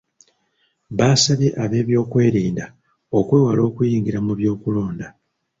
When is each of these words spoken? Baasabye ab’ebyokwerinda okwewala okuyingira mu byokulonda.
Baasabye 0.97 1.49
ab’ebyokwerinda 1.63 2.65
okwewala 3.19 3.61
okuyingira 3.69 4.19
mu 4.25 4.33
byokulonda. 4.39 5.07